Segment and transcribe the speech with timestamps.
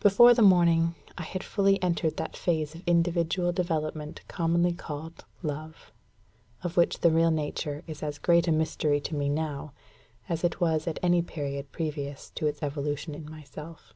[0.00, 5.92] Before the morning, I had fully entered that phase of individual development commonly called love,
[6.62, 9.72] of which the real nature is as great a mystery to me now,
[10.28, 13.94] as it was at any period previous to its evolution in myself.